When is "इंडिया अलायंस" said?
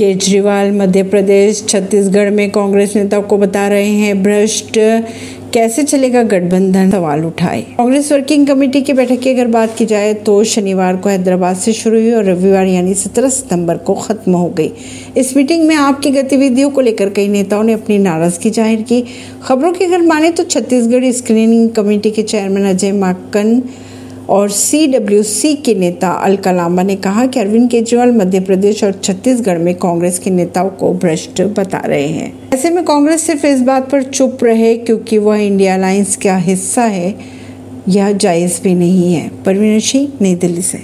35.36-36.16